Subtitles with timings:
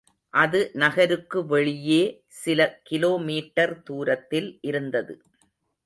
[0.33, 2.01] அது நகருக்கு வெளியே
[2.41, 2.59] சில
[2.83, 5.15] கிலோ மீட்டர் தூரத்தில் இருந்தது.